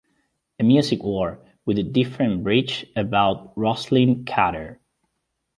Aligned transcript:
A 0.57 0.63
Music 0.63 1.03
War, 1.03 1.45
with 1.63 1.77
a 1.77 1.83
different 1.83 2.41
bridge 2.43 2.87
about 2.95 3.55
Rosalynn 3.55 4.25
Carter. 4.25 4.81